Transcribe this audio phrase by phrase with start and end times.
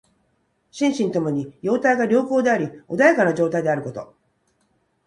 [0.71, 4.15] 心身ともに様態が良好であり穏やかな状態であること。